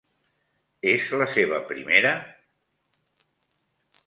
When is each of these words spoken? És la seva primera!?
És 0.91 1.05
la 1.23 1.27
seva 1.33 1.59
primera!? 1.73 2.15